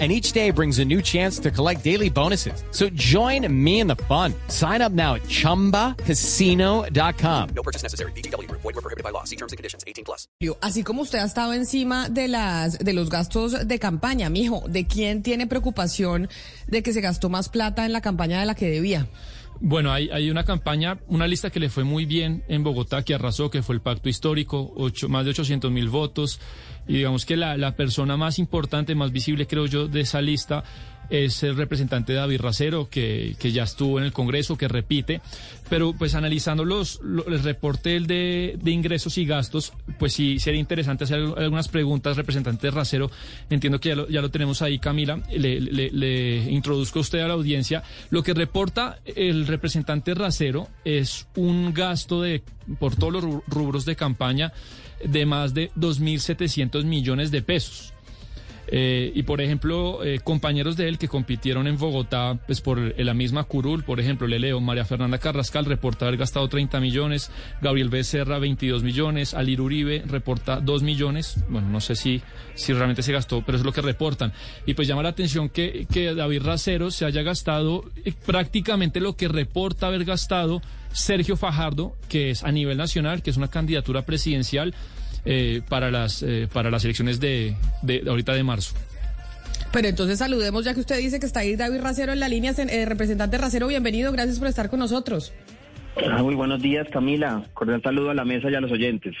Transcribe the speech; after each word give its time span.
And 0.00 0.10
each 0.10 0.32
day 0.32 0.50
brings 0.50 0.80
a 0.80 0.84
new 0.84 1.00
chance 1.00 1.38
to 1.38 1.52
collect 1.52 1.84
daily 1.84 2.10
bonuses. 2.10 2.64
So 2.72 2.88
join 2.96 3.46
me 3.48 3.78
in 3.78 3.86
the 3.86 3.94
fun. 4.08 4.34
Sign 4.48 4.82
up 4.82 4.90
now 4.90 5.14
at 5.14 5.22
chumbacasino.com. 5.28 7.48
No 7.54 7.62
purchase 7.62 7.84
necessary. 7.84 8.10
BGW. 8.16 8.50
Void 8.50 8.64
were 8.64 8.72
prohibited 8.72 9.04
by 9.04 9.10
law. 9.10 9.22
See 9.22 9.36
terms 9.36 9.52
and 9.52 9.56
conditions. 9.56 9.84
18 9.86 10.04
plus. 10.04 10.26
Así 10.60 10.82
como 10.82 11.02
usted 11.02 11.20
ha 11.20 11.24
estado 11.24 11.52
encima 11.52 12.08
de 12.08 12.26
las 12.26 12.76
de 12.78 12.92
los 12.92 13.08
gastos 13.08 13.68
de 13.68 13.78
campaña, 13.78 14.30
mijo, 14.30 14.64
¿de 14.68 14.84
quién 14.84 15.22
tiene 15.22 15.46
preocupación 15.46 16.28
de 16.66 16.82
que 16.82 16.92
se 16.92 17.00
gastó 17.00 17.28
más 17.28 17.48
plata 17.48 17.86
en 17.86 17.92
la 17.92 18.00
campaña 18.00 18.40
de 18.40 18.46
la 18.46 18.56
que 18.56 18.68
debía? 18.68 19.06
Bueno, 19.60 19.92
hay, 19.92 20.10
hay 20.10 20.30
una 20.30 20.44
campaña, 20.44 20.98
una 21.06 21.26
lista 21.26 21.50
que 21.50 21.60
le 21.60 21.68
fue 21.68 21.84
muy 21.84 22.04
bien 22.04 22.44
en 22.48 22.62
Bogotá, 22.62 23.02
que 23.02 23.14
arrasó, 23.14 23.50
que 23.50 23.62
fue 23.62 23.76
el 23.76 23.80
Pacto 23.80 24.08
Histórico, 24.08 24.72
ocho, 24.76 25.08
más 25.08 25.24
de 25.24 25.30
800 25.30 25.70
mil 25.70 25.88
votos. 25.88 26.40
Y 26.86 26.94
digamos 26.94 27.24
que 27.24 27.36
la, 27.36 27.56
la 27.56 27.76
persona 27.76 28.16
más 28.16 28.38
importante, 28.38 28.94
más 28.94 29.12
visible, 29.12 29.46
creo 29.46 29.66
yo, 29.66 29.88
de 29.88 30.00
esa 30.00 30.20
lista 30.20 30.64
es 31.10 31.42
el 31.42 31.56
representante 31.56 32.12
David 32.14 32.40
Racero, 32.40 32.88
que, 32.88 33.36
que 33.38 33.52
ya 33.52 33.62
estuvo 33.64 33.98
en 33.98 34.04
el 34.04 34.12
Congreso, 34.12 34.56
que 34.56 34.68
repite. 34.68 35.20
Pero 35.70 35.94
pues 35.96 36.14
analizando 36.14 36.64
los, 36.64 37.00
lo- 37.02 37.26
el 37.26 37.42
reporte 37.42 37.98
de, 38.00 38.58
de 38.62 38.70
ingresos 38.70 39.16
y 39.18 39.24
gastos, 39.24 39.72
pues 39.98 40.12
sí 40.12 40.38
sería 40.38 40.60
interesante 40.60 41.04
hacer 41.04 41.20
algunas 41.36 41.68
preguntas, 41.68 42.16
representante 42.16 42.70
Racero. 42.70 43.10
Entiendo 43.50 43.80
que 43.80 43.88
ya 43.90 43.94
lo, 43.96 44.08
ya 44.08 44.20
lo 44.20 44.30
tenemos 44.30 44.60
ahí, 44.62 44.78
Camila. 44.78 45.22
Le, 45.30 45.60
le, 45.60 45.90
le 45.90 46.50
introduzco 46.52 46.98
a 46.98 47.02
usted 47.02 47.20
a 47.20 47.28
la 47.28 47.34
audiencia. 47.34 47.82
Lo 48.10 48.22
que 48.22 48.34
reporta 48.34 48.98
el 49.06 49.46
representante 49.46 50.14
Racero 50.14 50.68
es 50.84 51.26
un 51.36 51.72
gasto 51.72 52.20
de, 52.20 52.42
por 52.78 52.94
todos 52.96 53.12
los 53.14 53.24
ru- 53.24 53.42
rubros 53.46 53.84
de 53.86 53.96
campaña, 53.96 54.52
de 55.04 55.24
más 55.26 55.54
de 55.54 55.70
2.700 55.72 56.84
millones 56.84 57.30
de 57.30 57.40
pesos. 57.42 57.93
Eh, 58.76 59.12
y 59.14 59.22
por 59.22 59.40
ejemplo, 59.40 60.02
eh, 60.02 60.18
compañeros 60.18 60.76
de 60.76 60.88
él 60.88 60.98
que 60.98 61.06
compitieron 61.06 61.68
en 61.68 61.78
Bogotá, 61.78 62.36
pues 62.44 62.60
por 62.60 62.80
la 62.98 63.14
misma 63.14 63.44
curul, 63.44 63.84
por 63.84 64.00
ejemplo, 64.00 64.26
le 64.26 64.40
leo, 64.40 64.60
María 64.60 64.84
Fernanda 64.84 65.18
Carrascal 65.18 65.64
reporta 65.64 66.06
haber 66.06 66.18
gastado 66.18 66.48
30 66.48 66.80
millones, 66.80 67.30
Gabriel 67.62 67.88
Becerra 67.88 68.40
22 68.40 68.82
millones, 68.82 69.32
Alir 69.32 69.60
Uribe 69.60 70.02
reporta 70.04 70.58
2 70.58 70.82
millones, 70.82 71.44
bueno, 71.48 71.68
no 71.68 71.80
sé 71.80 71.94
si, 71.94 72.20
si 72.54 72.72
realmente 72.72 73.04
se 73.04 73.12
gastó, 73.12 73.44
pero 73.46 73.58
es 73.58 73.64
lo 73.64 73.70
que 73.70 73.80
reportan. 73.80 74.32
Y 74.66 74.74
pues 74.74 74.88
llama 74.88 75.04
la 75.04 75.10
atención 75.10 75.50
que, 75.50 75.86
que 75.88 76.12
David 76.12 76.42
Racero 76.42 76.90
se 76.90 77.04
haya 77.04 77.22
gastado 77.22 77.84
eh, 78.04 78.12
prácticamente 78.26 78.98
lo 78.98 79.14
que 79.14 79.28
reporta 79.28 79.86
haber 79.86 80.04
gastado 80.04 80.62
Sergio 80.92 81.36
Fajardo, 81.36 81.94
que 82.08 82.30
es 82.30 82.42
a 82.42 82.50
nivel 82.50 82.76
nacional, 82.76 83.22
que 83.22 83.30
es 83.30 83.36
una 83.36 83.46
candidatura 83.46 84.02
presidencial 84.02 84.74
eh, 85.24 85.62
para 85.68 85.90
las 85.90 86.22
eh, 86.22 86.48
para 86.52 86.70
las 86.70 86.84
elecciones 86.84 87.20
de, 87.20 87.54
de, 87.82 88.00
de 88.00 88.10
ahorita 88.10 88.32
de 88.34 88.42
marzo. 88.42 88.74
Pero 89.72 89.88
entonces 89.88 90.18
saludemos, 90.18 90.64
ya 90.64 90.72
que 90.72 90.80
usted 90.80 90.98
dice 90.98 91.18
que 91.18 91.26
está 91.26 91.40
ahí 91.40 91.56
David 91.56 91.80
Racero 91.80 92.12
en 92.12 92.20
la 92.20 92.28
línea, 92.28 92.52
eh, 92.56 92.84
representante 92.86 93.38
Racero, 93.38 93.66
bienvenido, 93.66 94.12
gracias 94.12 94.38
por 94.38 94.46
estar 94.46 94.70
con 94.70 94.78
nosotros. 94.78 95.32
Ah, 95.96 96.22
Muy 96.22 96.34
buenos 96.34 96.62
días, 96.62 96.86
Camila. 96.92 97.44
Cordial 97.54 97.82
saludo 97.82 98.10
a 98.10 98.14
la 98.14 98.24
mesa 98.24 98.50
y 98.50 98.54
a 98.54 98.60
los 98.60 98.70
oyentes. 98.70 99.14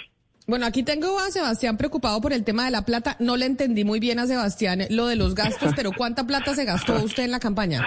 Bueno, 0.46 0.66
aquí 0.66 0.82
tengo 0.82 1.18
a 1.18 1.30
Sebastián 1.30 1.76
preocupado 1.76 2.20
por 2.20 2.32
el 2.32 2.44
tema 2.44 2.66
de 2.66 2.70
la 2.70 2.82
plata. 2.84 3.16
No 3.18 3.36
le 3.36 3.46
entendí 3.46 3.82
muy 3.82 3.98
bien 3.98 4.18
a 4.18 4.26
Sebastián 4.26 4.82
lo 4.90 5.06
de 5.06 5.16
los 5.16 5.34
gastos, 5.34 5.72
pero 5.74 5.90
¿cuánta 5.90 6.26
plata 6.26 6.54
se 6.54 6.64
gastó 6.64 7.02
usted 7.02 7.24
en 7.24 7.30
la 7.30 7.40
campaña? 7.40 7.82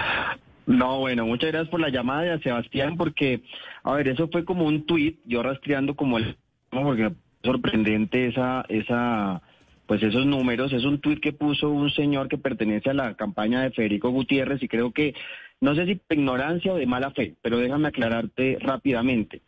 No, 0.66 0.98
bueno, 0.98 1.24
muchas 1.24 1.50
gracias 1.50 1.70
por 1.70 1.80
la 1.80 1.88
llamada 1.88 2.22
de 2.22 2.42
Sebastián, 2.42 2.96
porque, 2.98 3.42
a 3.84 3.92
ver, 3.94 4.08
eso 4.08 4.28
fue 4.30 4.44
como 4.44 4.66
un 4.66 4.84
tuit, 4.84 5.18
yo 5.24 5.42
rastreando 5.42 5.94
como 5.96 6.18
el, 6.18 6.36
porque 6.70 7.12
sorprendente 7.42 8.26
esa, 8.26 8.64
esa, 8.68 9.42
pues 9.86 10.02
esos 10.02 10.26
números, 10.26 10.72
es 10.72 10.84
un 10.84 11.00
tuit 11.00 11.20
que 11.20 11.32
puso 11.32 11.70
un 11.70 11.90
señor 11.90 12.28
que 12.28 12.38
pertenece 12.38 12.90
a 12.90 12.94
la 12.94 13.14
campaña 13.14 13.62
de 13.62 13.70
Federico 13.70 14.10
Gutiérrez 14.10 14.62
y 14.62 14.68
creo 14.68 14.92
que, 14.92 15.14
no 15.60 15.74
sé 15.74 15.86
si 15.86 15.94
por 15.96 16.16
ignorancia 16.16 16.72
o 16.72 16.76
de 16.76 16.86
mala 16.86 17.10
fe, 17.12 17.34
pero 17.42 17.58
déjame 17.58 17.88
aclararte 17.88 18.58
rápidamente. 18.60 19.42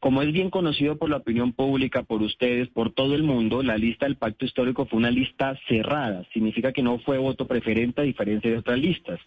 Como 0.00 0.20
es 0.20 0.32
bien 0.32 0.50
conocido 0.50 0.98
por 0.98 1.08
la 1.08 1.16
opinión 1.16 1.54
pública, 1.54 2.02
por 2.02 2.20
ustedes, 2.20 2.68
por 2.68 2.92
todo 2.92 3.14
el 3.14 3.22
mundo, 3.22 3.62
la 3.62 3.78
lista 3.78 4.04
del 4.04 4.16
pacto 4.16 4.44
histórico 4.44 4.84
fue 4.84 4.98
una 4.98 5.10
lista 5.10 5.58
cerrada. 5.66 6.26
Significa 6.34 6.72
que 6.72 6.82
no 6.82 6.98
fue 6.98 7.16
voto 7.16 7.46
preferente 7.46 8.02
a 8.02 8.04
diferencia 8.04 8.50
de 8.50 8.58
otras 8.58 8.78
listas. 8.78 9.18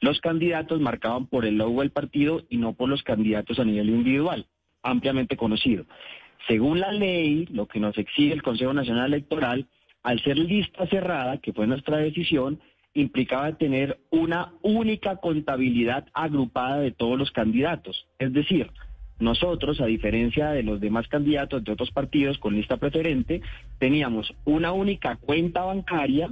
Los 0.00 0.20
candidatos 0.20 0.80
marcaban 0.80 1.26
por 1.26 1.46
el 1.46 1.56
logo 1.56 1.80
del 1.80 1.92
partido 1.92 2.42
y 2.50 2.58
no 2.58 2.74
por 2.74 2.90
los 2.90 3.02
candidatos 3.02 3.58
a 3.58 3.64
nivel 3.64 3.88
individual, 3.88 4.46
ampliamente 4.82 5.36
conocido. 5.36 5.86
Según 6.46 6.80
la 6.80 6.92
ley, 6.92 7.46
lo 7.50 7.66
que 7.66 7.80
nos 7.80 7.96
exige 7.98 8.32
el 8.32 8.42
Consejo 8.42 8.72
Nacional 8.72 9.12
Electoral, 9.12 9.66
al 10.02 10.22
ser 10.22 10.38
lista 10.38 10.86
cerrada, 10.86 11.38
que 11.38 11.52
fue 11.52 11.66
nuestra 11.66 11.98
decisión, 11.98 12.60
implicaba 12.94 13.56
tener 13.56 13.98
una 14.10 14.52
única 14.62 15.16
contabilidad 15.16 16.06
agrupada 16.12 16.78
de 16.80 16.92
todos 16.92 17.18
los 17.18 17.30
candidatos. 17.30 18.06
Es 18.18 18.32
decir, 18.32 18.70
nosotros, 19.18 19.80
a 19.80 19.86
diferencia 19.86 20.50
de 20.50 20.62
los 20.62 20.80
demás 20.80 21.08
candidatos 21.08 21.64
de 21.64 21.72
otros 21.72 21.90
partidos 21.90 22.38
con 22.38 22.54
lista 22.54 22.76
preferente, 22.76 23.42
teníamos 23.78 24.32
una 24.44 24.72
única 24.72 25.16
cuenta 25.16 25.64
bancaria, 25.64 26.30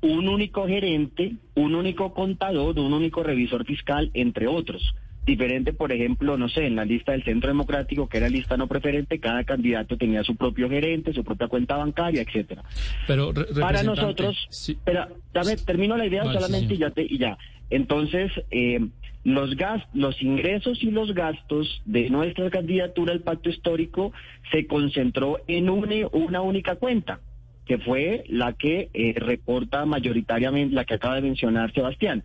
un 0.00 0.28
único 0.28 0.66
gerente, 0.66 1.36
un 1.54 1.74
único 1.74 2.12
contador, 2.12 2.78
un 2.78 2.92
único 2.92 3.22
revisor 3.22 3.64
fiscal, 3.64 4.10
entre 4.14 4.46
otros. 4.46 4.94
Diferente, 5.26 5.72
por 5.72 5.90
ejemplo, 5.90 6.36
no 6.36 6.48
sé, 6.48 6.66
en 6.66 6.76
la 6.76 6.84
lista 6.84 7.12
del 7.12 7.24
Centro 7.24 7.48
Democrático, 7.48 8.08
que 8.08 8.18
era 8.18 8.28
lista 8.28 8.56
no 8.58 8.66
preferente, 8.66 9.18
cada 9.20 9.42
candidato 9.44 9.96
tenía 9.96 10.22
su 10.22 10.36
propio 10.36 10.68
gerente, 10.68 11.12
su 11.14 11.24
propia 11.24 11.48
cuenta 11.48 11.76
bancaria, 11.76 12.20
etcétera. 12.22 12.62
Pero 13.06 13.32
re- 13.32 13.46
Para 13.58 13.82
nosotros, 13.82 14.46
sí, 14.50 14.76
pero 14.84 15.06
dame, 15.32 15.56
termino 15.56 15.96
la 15.96 16.06
idea 16.06 16.24
Vale, 16.24 16.38
sí, 16.38 16.44
solamente 16.44 16.74
y 16.74 16.78
ya 16.78 16.90
te, 16.90 17.02
y 17.08 17.16
ya. 17.18 17.38
Entonces, 17.70 18.30
eh, 18.50 18.80
los 19.24 19.56
gas, 19.56 19.82
los 19.94 20.20
ingresos 20.22 20.82
y 20.82 20.90
los 20.90 21.14
gastos 21.14 21.80
de 21.86 22.10
nuestra 22.10 22.50
candidatura 22.50 23.12
al 23.14 23.20
pacto 23.20 23.48
histórico 23.48 24.12
se 24.52 24.66
concentró 24.66 25.38
en 25.48 25.70
una, 25.70 26.06
una 26.12 26.42
única 26.42 26.76
cuenta, 26.76 27.20
que 27.64 27.78
fue 27.78 28.24
la 28.28 28.52
que 28.52 28.90
eh, 28.92 29.14
reporta 29.16 29.86
mayoritariamente, 29.86 30.74
la 30.74 30.84
que 30.84 30.94
acaba 30.94 31.14
de 31.14 31.22
mencionar 31.22 31.72
Sebastián. 31.72 32.22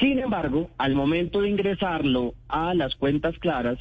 Sin 0.00 0.18
embargo, 0.18 0.70
al 0.78 0.94
momento 0.94 1.40
de 1.40 1.48
ingresarlo 1.50 2.34
a 2.48 2.74
las 2.74 2.94
cuentas 2.96 3.38
claras, 3.38 3.78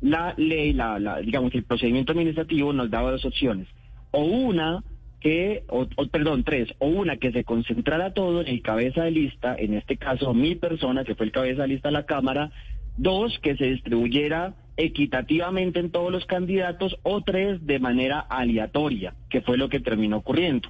la 0.00 0.34
ley, 0.36 0.72
la, 0.74 0.98
la- 0.98 1.20
digamos, 1.20 1.54
el 1.54 1.64
procedimiento 1.64 2.12
administrativo 2.12 2.72
nos 2.72 2.90
daba 2.90 3.10
dos 3.12 3.24
opciones. 3.24 3.66
O 4.10 4.24
una 4.24 4.82
que, 5.20 5.64
o, 5.68 5.86
o, 5.96 6.06
perdón, 6.08 6.44
tres, 6.44 6.68
o 6.78 6.86
una 6.88 7.16
que 7.16 7.32
se 7.32 7.44
concentrara 7.44 8.12
todo 8.12 8.42
en 8.42 8.48
el 8.48 8.60
cabeza 8.60 9.04
de 9.04 9.10
lista, 9.10 9.56
en 9.58 9.72
este 9.72 9.96
caso 9.96 10.34
mi 10.34 10.54
persona, 10.54 11.02
que 11.04 11.14
fue 11.14 11.24
el 11.26 11.32
cabeza 11.32 11.62
de 11.62 11.68
lista 11.68 11.88
de 11.88 11.92
la 11.94 12.04
Cámara, 12.04 12.50
dos, 12.98 13.38
que 13.38 13.56
se 13.56 13.64
distribuyera 13.64 14.54
equitativamente 14.76 15.80
en 15.80 15.90
todos 15.90 16.12
los 16.12 16.26
candidatos, 16.26 16.96
o 17.04 17.22
tres, 17.22 17.64
de 17.66 17.78
manera 17.78 18.20
aleatoria, 18.20 19.14
que 19.30 19.40
fue 19.40 19.56
lo 19.56 19.70
que 19.70 19.80
terminó 19.80 20.18
ocurriendo. 20.18 20.68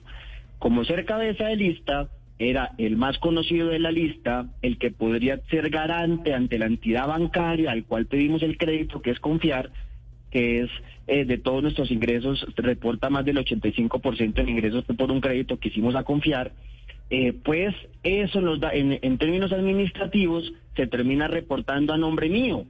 Como 0.61 0.84
ser 0.84 1.05
cabeza 1.05 1.47
de 1.47 1.56
lista, 1.56 2.09
era 2.39 2.72
el 2.78 2.97
más 2.97 3.19
conocido 3.19 3.69
de 3.69 3.78
la 3.78 3.93
lista, 3.93 4.47
el 4.62 4.78
que 4.78 4.91
podría 4.91 5.41
ser 5.50 5.71
garante 5.71 6.34
ante 6.34 6.59
la 6.59 6.67
entidad 6.67 7.06
bancaria 7.06 7.71
al 7.71 7.84
cual 7.84 8.06
pedimos 8.06 8.43
el 8.43 8.59
crédito, 8.59 9.00
que 9.00 9.11
es 9.11 9.21
confiar, 9.21 9.71
que 10.31 10.62
es 10.62 10.71
eh, 11.06 11.25
de 11.25 11.39
todos 11.39 11.62
nuestros 11.62 11.91
ingresos, 11.91 12.44
reporta 12.56 13.09
más 13.09 13.25
del 13.25 13.37
85% 13.37 14.38
en 14.38 14.49
ingresos 14.49 14.85
por 14.97 15.12
un 15.12 15.20
crédito 15.20 15.59
que 15.59 15.69
hicimos 15.69 15.94
a 15.94 16.03
confiar, 16.03 16.53
eh, 17.11 17.32
pues 17.32 17.75
eso 18.03 18.41
nos 18.41 18.59
da, 18.59 18.73
en, 18.73 18.99
en 19.00 19.19
términos 19.19 19.53
administrativos, 19.53 20.53
se 20.75 20.87
termina 20.88 21.29
reportando 21.29 21.93
a 21.93 21.99
nombre 21.99 22.29
mío, 22.29 22.64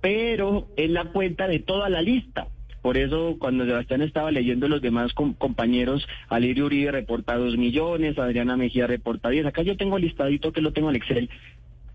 pero 0.00 0.68
es 0.76 0.90
la 0.90 1.04
cuenta 1.06 1.46
de 1.46 1.60
toda 1.60 1.88
la 1.88 2.02
lista. 2.02 2.48
Por 2.86 2.96
eso, 2.96 3.34
cuando 3.40 3.64
Sebastián 3.64 4.00
estaba 4.02 4.30
leyendo 4.30 4.68
los 4.68 4.80
demás 4.80 5.12
com- 5.12 5.34
compañeros, 5.34 6.06
Alirio 6.28 6.66
Uribe 6.66 6.92
reporta 6.92 7.36
2 7.36 7.56
millones, 7.56 8.16
Adriana 8.16 8.56
Mejía 8.56 8.86
reporta 8.86 9.28
10. 9.28 9.44
Acá 9.44 9.62
yo 9.62 9.76
tengo 9.76 9.98
listadito 9.98 10.52
que 10.52 10.60
lo 10.60 10.72
tengo 10.72 10.90
en 10.90 10.94
Excel. 10.94 11.28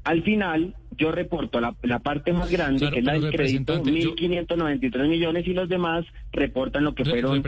Al 0.03 0.21
final, 0.23 0.75
yo 1.01 1.12
reporto 1.12 1.59
la, 1.59 1.74
la 1.81 2.00
parte 2.00 2.31
más 2.31 2.50
grande, 2.51 2.80
Claro, 2.80 2.94
que 2.94 3.00
es 3.00 3.06
la 3.06 3.13
del 3.13 3.31
crédito, 3.31 3.74
representante, 3.74 4.01
yo- 4.01 4.15
1.593 4.15 5.07
millones, 5.09 5.48
y 5.48 5.53
los 5.53 5.68
demás 5.68 6.06
reportan 6.31 6.83
lo 6.83 6.94
que 6.95 7.03
Re- 7.03 7.12
fueron 7.12 7.38
eh, 7.38 7.42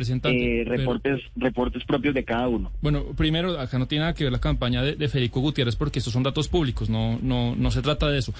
pero- 0.63 0.69
reportes, 0.77 1.21
reportes 1.35 1.83
propios 1.85 2.13
de 2.15 2.23
cada 2.23 2.47
uno. 2.47 2.71
Bueno, 2.81 3.05
primero, 3.15 3.59
acá 3.59 3.77
no 3.77 3.87
tiene 3.87 4.01
nada 4.01 4.13
que 4.13 4.23
ver 4.23 4.33
la 4.33 4.39
campaña 4.39 4.81
de, 4.81 4.95
de 4.95 5.07
Federico 5.07 5.39
Gutiérrez 5.39 5.75
porque 5.75 5.99
estos 5.99 6.13
son 6.13 6.23
datos 6.23 6.47
públicos, 6.47 6.89
no, 6.89 7.19
no, 7.21 7.55
no 7.55 7.71
se 7.71 7.81
trata 7.81 8.09
de 8.09 8.17
eso. 8.19 8.33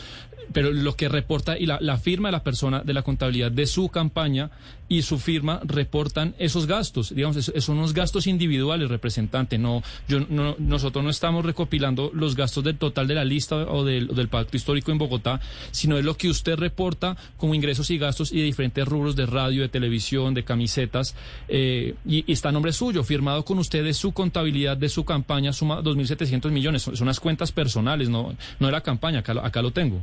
Pero 0.52 0.72
lo 0.72 0.96
que 0.96 1.08
reporta 1.08 1.58
y 1.58 1.66
la, 1.66 1.78
la 1.80 1.98
firma 1.98 2.28
de 2.28 2.34
la 2.34 2.44
persona 2.44 2.82
de 2.84 2.94
la 2.94 3.02
contabilidad 3.02 3.52
de 3.52 3.66
su 3.66 3.88
campaña 3.90 4.52
y 4.90 5.02
su 5.04 5.18
firma 5.18 5.62
reportan 5.64 6.36
esos 6.38 6.68
gastos. 6.68 7.16
Digamos, 7.16 7.38
son 7.58 7.78
unos 7.78 7.94
gastos 7.94 8.28
individuales, 8.28 8.90
representante. 8.90 9.58
No, 9.58 9.82
yo, 10.08 10.20
no, 10.30 10.56
nosotros 10.60 11.04
no 11.04 11.10
estamos 11.10 11.46
recopilando 11.46 12.12
los 12.14 12.36
gastos 12.36 12.64
del 12.64 12.78
total 12.78 13.08
de 13.08 13.16
la 13.16 13.24
lista 13.26 13.56
o 13.56 13.84
del, 13.86 14.08
del 14.08 14.28
pacto 14.28 14.58
histórico 14.58 14.92
en 14.92 14.98
Bogotá, 15.04 15.42
sino 15.72 15.98
es 15.98 16.06
lo 16.06 16.16
que 16.16 16.30
usted 16.30 16.56
reporta 16.56 17.16
como 17.38 17.56
ingresos 17.56 17.90
y 17.90 17.98
gastos 17.98 18.32
y 18.32 18.40
de 18.40 18.44
diferentes 18.44 18.88
rubros 18.88 19.16
de 19.16 19.26
radio, 19.26 19.62
de 19.62 19.70
televisión, 19.70 20.34
de 20.34 20.44
camisetas, 20.44 21.16
eh, 21.48 21.96
y, 22.06 22.32
está 22.32 22.50
a 22.50 22.52
nombre 22.52 22.74
suyo, 22.74 23.04
firmado 23.04 23.44
con 23.46 23.60
usted 23.60 23.84
de 23.84 23.94
su 23.94 24.14
contabilidad 24.14 24.78
de 24.78 24.90
su 24.90 25.06
campaña, 25.06 25.54
suma 25.54 25.82
2.700 25.82 26.52
millones. 26.52 26.82
Son, 26.82 26.96
son 26.96 27.08
unas 27.08 27.20
cuentas 27.20 27.52
personales, 27.52 28.10
no, 28.10 28.36
no 28.60 28.68
de 28.68 28.72
la 28.72 28.82
campaña, 28.82 29.20
acá, 29.20 29.34
acá 29.44 29.62
lo 29.62 29.72
tengo. 29.72 30.02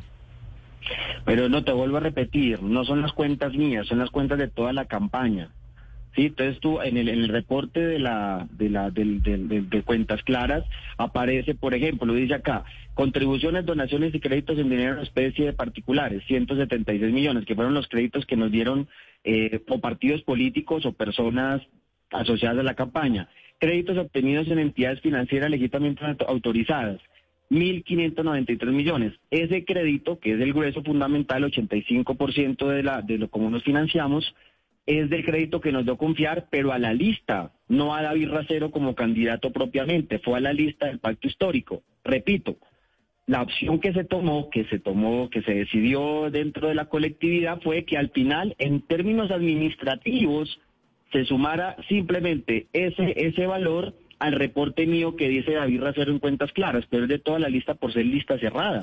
Pero 1.25 1.49
no 1.49 1.64
te 1.64 1.73
vuelvo 1.73 1.99
a 1.99 2.00
repetir, 2.00 2.62
no 2.62 2.85
son 2.85 3.02
las 3.02 3.12
cuentas 3.12 3.52
mías, 3.55 3.87
son 3.87 3.99
las 3.99 4.11
cuentas 4.11 4.38
de 4.38 4.49
toda 4.49 4.73
la 4.73 4.87
campaña. 4.87 5.50
Sí, 6.17 6.27
entonces 6.27 6.59
tú 6.61 6.81
en 6.83 6.97
el, 6.97 7.09
en 7.09 7.21
el 7.21 7.29
reporte 7.29 7.81
de 7.81 7.99
la 8.01 8.49
de 8.51 8.69
la 8.69 8.91
del- 8.91 9.23
del- 9.23 9.71
de 9.71 9.83
cuentas 9.83 10.23
claras 10.25 10.65
aparece, 10.99 11.55
por 11.55 11.73
ejemplo, 11.73 12.07
lo 12.07 12.15
dice 12.15 12.35
acá, 12.35 12.65
contribuciones, 12.95 13.65
donaciones 13.65 14.12
y 14.15 14.21
créditos 14.21 14.59
en 14.59 14.69
dinero 14.69 14.95
en 14.95 15.01
especie 15.03 15.47
de 15.47 15.53
particulares, 15.53 16.23
176 16.27 17.12
millones, 17.12 17.45
que 17.47 17.55
fueron 17.55 17.75
los 17.75 17.87
créditos 17.89 18.27
que 18.27 18.37
nos 18.37 18.51
dieron 18.51 18.89
eh, 19.23 19.61
o 19.69 19.79
partidos 19.81 20.23
políticos 20.23 20.85
o 20.85 20.93
personas 20.93 21.62
asociadas 22.11 22.59
a 22.59 22.62
la 22.65 22.75
campaña. 22.75 23.29
Créditos 23.61 23.97
obtenidos 23.97 24.49
en 24.49 24.59
entidades 24.59 25.01
financieras 25.03 25.49
legítimamente 25.51 26.05
auto- 26.05 26.27
autorizadas, 26.29 26.99
1.593 27.51 28.67
millones. 28.73 29.12
Ese 29.31 29.65
crédito, 29.65 30.19
que 30.19 30.33
es 30.33 30.41
el 30.41 30.53
grueso 30.53 30.83
fundamental, 30.83 31.45
85% 31.45 32.69
de, 32.69 32.83
la, 32.83 33.03
de 33.03 33.19
lo 33.19 33.29
como 33.29 33.51
nos 33.51 33.62
financiamos, 33.62 34.35
es 34.99 35.11
del 35.11 35.25
crédito 35.25 35.61
que 35.61 35.73
nos 35.73 35.85
dio 35.85 35.97
confiar, 35.97 36.49
pero 36.51 36.73
a 36.73 36.79
la 36.79 36.93
lista, 36.93 37.53
no 37.69 37.95
a 37.95 38.03
David 38.03 38.31
Racero 38.31 38.71
como 38.71 38.95
candidato 38.95 39.53
propiamente, 39.53 40.19
fue 40.19 40.39
a 40.39 40.41
la 40.41 40.53
lista 40.53 40.87
del 40.87 40.99
pacto 40.99 41.29
histórico. 41.29 41.83
Repito, 42.05 42.57
la 43.27 43.43
opción 43.43 43.79
que 43.79 43.93
se 43.93 44.05
tomó, 44.05 44.51
que 44.51 44.65
se 44.65 44.79
tomó, 44.81 45.31
que 45.31 45.43
se 45.43 45.55
decidió 45.55 46.31
dentro 46.31 46.69
de 46.69 46.75
la 46.75 46.87
colectividad 46.87 47.61
fue 47.63 47.85
que 47.85 47.97
al 47.97 48.11
final, 48.11 48.57
en 48.59 48.81
términos 48.83 49.31
administrativos, 49.31 50.59
se 51.13 51.25
sumara 51.25 51.77
simplemente 51.89 52.67
ese, 52.73 53.15
ese 53.17 53.47
valor 53.47 53.95
al 54.19 54.33
reporte 54.33 54.87
mío 54.87 55.17
que 55.17 55.29
dice 55.29 55.53
David 55.53 55.81
Racero 55.81 56.13
en 56.13 56.19
cuentas 56.19 56.53
claras, 56.53 56.85
pero 56.91 57.05
es 57.05 57.09
de 57.09 57.19
toda 57.19 57.39
la 57.39 57.49
lista 57.49 57.75
por 57.75 57.93
ser 57.93 58.05
lista 58.05 58.39
cerrada. 58.39 58.83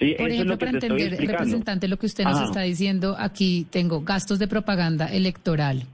Sí, 0.00 0.14
Por 0.18 0.30
ejemplo, 0.30 0.58
para 0.58 0.70
entender, 0.72 1.10
representante, 1.18 1.86
lo 1.86 1.98
que 1.98 2.06
usted 2.06 2.24
nos 2.24 2.36
Ajá. 2.36 2.44
está 2.46 2.60
diciendo, 2.62 3.14
aquí 3.18 3.66
tengo 3.70 4.00
gastos 4.00 4.38
de 4.38 4.48
propaganda 4.48 5.06
electoral. 5.06 5.84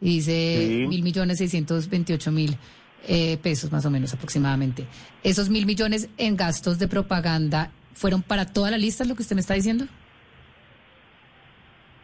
Y 0.00 0.16
dice 0.16 0.84
mil 0.88 1.02
millones 1.04 1.38
seiscientos 1.38 1.88
veintiocho 1.88 2.32
mil 2.32 2.56
eh, 3.06 3.38
pesos, 3.38 3.70
más 3.70 3.86
o 3.86 3.90
menos 3.90 4.12
aproximadamente. 4.12 4.84
¿Esos 5.22 5.48
mil 5.48 5.64
millones 5.64 6.08
en 6.18 6.36
gastos 6.36 6.80
de 6.80 6.88
propaganda 6.88 7.70
fueron 7.94 8.22
para 8.22 8.46
toda 8.46 8.70
la 8.72 8.78
lista, 8.78 9.04
lo 9.04 9.14
que 9.14 9.22
usted 9.22 9.36
me 9.36 9.40
está 9.40 9.54
diciendo? 9.54 9.86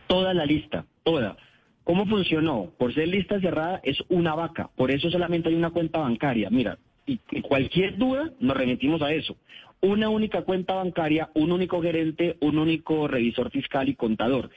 toda 0.08 0.34
la 0.34 0.44
lista, 0.44 0.84
toda. 1.04 1.36
¿Cómo 1.84 2.06
funcionó? 2.06 2.72
Por 2.76 2.92
ser 2.94 3.08
lista 3.08 3.40
cerrada 3.40 3.80
es 3.84 3.98
una 4.08 4.34
vaca, 4.34 4.68
por 4.74 4.90
eso 4.90 5.10
solamente 5.10 5.48
hay 5.48 5.54
una 5.54 5.70
cuenta 5.70 6.00
bancaria. 6.00 6.50
Mira, 6.50 6.78
y, 7.06 7.20
y 7.30 7.40
cualquier 7.40 7.96
duda 7.96 8.30
nos 8.40 8.56
remitimos 8.56 9.00
a 9.02 9.12
eso. 9.12 9.36
Una 9.80 10.08
única 10.08 10.42
cuenta 10.42 10.74
bancaria, 10.74 11.30
un 11.34 11.52
único 11.52 11.80
gerente, 11.80 12.36
un 12.40 12.58
único 12.58 13.06
revisor 13.06 13.50
fiscal 13.50 13.88
y 13.88 13.94
contador. 13.94 14.50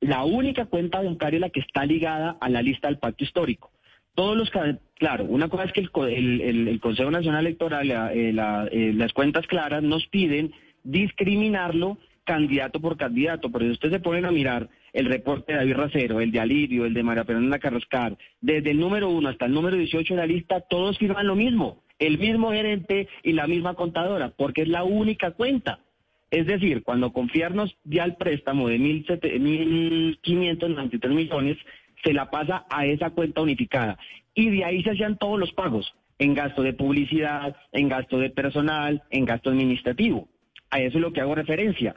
La 0.00 0.24
única 0.24 0.66
cuenta 0.66 1.00
bancaria 1.00 1.38
la 1.40 1.50
que 1.50 1.60
está 1.60 1.86
ligada 1.86 2.36
a 2.40 2.48
la 2.48 2.60
lista 2.60 2.88
del 2.88 2.98
pacto 2.98 3.24
histórico. 3.24 3.70
Todos 4.14 4.36
los, 4.36 4.50
claro, 4.94 5.24
una 5.24 5.48
cosa 5.48 5.64
es 5.64 5.72
que 5.72 5.80
el- 5.80 6.40
el 6.68 6.80
Consejo 6.80 7.10
Nacional 7.10 7.46
Electoral, 7.46 7.88
la- 7.88 8.12
eh, 8.12 8.32
la- 8.32 8.68
eh, 8.70 8.92
las 8.94 9.12
cuentas 9.12 9.46
claras 9.46 9.82
nos 9.82 10.06
piden 10.08 10.52
discriminarlo 10.82 11.98
candidato 12.24 12.80
por 12.80 12.96
candidato, 12.96 13.50
pero 13.50 13.64
si 13.66 13.72
ustedes 13.72 13.94
se 13.94 14.00
ponen 14.00 14.24
a 14.24 14.30
mirar 14.30 14.68
el 14.94 15.04
reporte 15.06 15.52
de 15.52 15.58
David 15.58 15.74
Racero, 15.74 16.20
el 16.20 16.30
de 16.30 16.38
Alirio, 16.40 16.86
el 16.86 16.94
de 16.94 17.02
María 17.02 17.24
Fernanda 17.24 17.58
Carrascar, 17.58 18.16
desde 18.40 18.70
el 18.70 18.78
número 18.78 19.10
uno 19.10 19.28
hasta 19.28 19.46
el 19.46 19.52
número 19.52 19.76
18 19.76 20.14
de 20.14 20.20
la 20.20 20.26
lista, 20.26 20.60
todos 20.60 20.96
firman 20.98 21.26
lo 21.26 21.34
mismo, 21.34 21.82
el 21.98 22.16
mismo 22.16 22.52
gerente 22.52 23.08
y 23.22 23.32
la 23.32 23.48
misma 23.48 23.74
contadora, 23.74 24.30
porque 24.30 24.62
es 24.62 24.68
la 24.68 24.84
única 24.84 25.32
cuenta. 25.32 25.80
Es 26.30 26.46
decir, 26.46 26.84
cuando 26.84 27.12
confiarnos 27.12 27.76
ya 27.84 28.04
el 28.04 28.14
préstamo 28.14 28.68
de 28.68 28.78
1.593 28.78 31.08
millones, 31.08 31.58
se 32.04 32.12
la 32.12 32.30
pasa 32.30 32.64
a 32.70 32.86
esa 32.86 33.10
cuenta 33.10 33.40
unificada. 33.40 33.98
Y 34.32 34.50
de 34.50 34.64
ahí 34.64 34.84
se 34.84 34.90
hacían 34.90 35.18
todos 35.18 35.40
los 35.40 35.52
pagos, 35.52 35.92
en 36.18 36.34
gasto 36.34 36.62
de 36.62 36.72
publicidad, 36.72 37.56
en 37.72 37.88
gasto 37.88 38.18
de 38.18 38.30
personal, 38.30 39.02
en 39.10 39.24
gasto 39.24 39.50
administrativo. 39.50 40.28
A 40.70 40.78
eso 40.80 40.98
es 40.98 41.02
lo 41.02 41.12
que 41.12 41.20
hago 41.20 41.34
referencia. 41.34 41.96